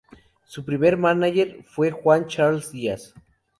[0.45, 3.13] Su primer mánager fue Juan Charles Díaz.